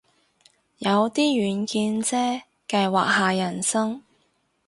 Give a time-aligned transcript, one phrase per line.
[0.79, 4.01] 有啲遠見啫，計劃下人生